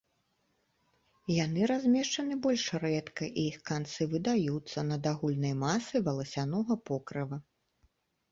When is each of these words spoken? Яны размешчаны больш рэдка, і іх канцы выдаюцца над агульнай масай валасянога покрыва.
Яны 1.45 1.61
размешчаны 1.71 2.37
больш 2.45 2.63
рэдка, 2.83 3.23
і 3.41 3.43
іх 3.51 3.57
канцы 3.71 4.07
выдаюцца 4.13 4.79
над 4.91 5.01
агульнай 5.13 5.53
масай 5.65 5.99
валасянога 6.07 6.73
покрыва. 6.91 7.37